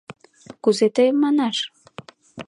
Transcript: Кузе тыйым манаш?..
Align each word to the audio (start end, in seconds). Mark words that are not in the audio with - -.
Кузе 0.63 0.87
тыйым 0.95 1.17
манаш?.. 1.23 1.57